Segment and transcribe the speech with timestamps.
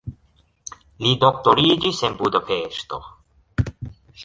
[1.07, 3.01] Li doktoriĝis en Budapeŝto.